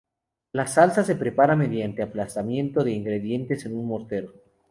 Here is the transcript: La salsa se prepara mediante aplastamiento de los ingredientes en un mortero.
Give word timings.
La 0.53 0.65
salsa 0.65 1.03
se 1.03 1.15
prepara 1.15 1.55
mediante 1.55 2.01
aplastamiento 2.01 2.83
de 2.83 2.89
los 2.89 2.97
ingredientes 2.97 3.63
en 3.67 3.77
un 3.77 3.85
mortero. 3.85 4.33